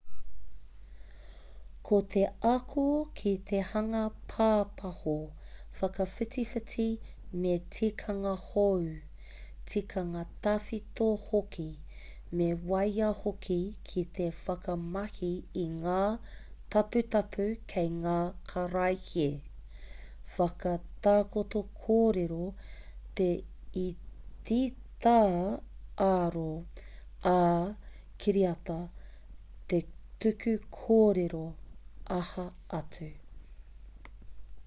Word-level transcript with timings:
ko 1.89 1.97
te 2.13 2.21
ako 2.49 2.83
ki 3.19 3.31
te 3.49 3.57
hanga 3.71 4.01
pāpaho 4.33 5.13
whakawhitiwhiti 5.79 6.85
me 7.45 7.53
tikanga 7.77 8.33
hou 8.45 8.85
tikanga 9.73 10.21
tawhito 10.47 11.09
hoki 11.25 11.67
me 12.39 12.47
waia 12.71 13.09
hoki 13.23 13.59
ki 13.91 14.05
te 14.19 14.27
whakamahi 14.39 15.31
i 15.65 15.67
ngā 15.75 15.99
taputapu 16.75 17.47
kei 17.75 17.91
ngā 17.99 18.17
karaehe 18.53 19.29
whakatakoto 20.39 21.63
kōrero 21.85 22.45
te 23.19 23.29
etitā 23.87 25.15
ā-oro 26.11 26.49
ā-kiriata 27.37 28.79
te 29.73 29.81
tuku 30.25 30.55
kōrero 30.83 31.43
aha 32.19 32.45
atu 32.79 33.11